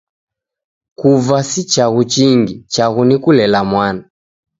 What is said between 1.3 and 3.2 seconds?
si chaghu chingi, chaghu ni